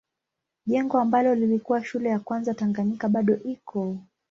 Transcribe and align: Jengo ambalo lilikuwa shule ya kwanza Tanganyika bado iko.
Jengo 0.65 0.99
ambalo 0.99 1.35
lilikuwa 1.35 1.83
shule 1.83 2.09
ya 2.09 2.19
kwanza 2.19 2.53
Tanganyika 2.53 3.09
bado 3.09 3.39
iko. 3.43 3.97